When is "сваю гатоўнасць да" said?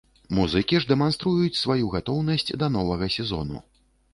1.63-2.71